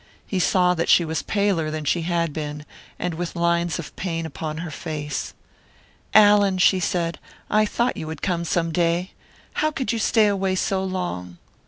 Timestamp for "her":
4.57-4.71